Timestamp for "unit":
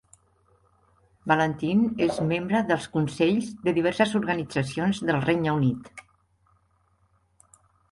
5.61-6.05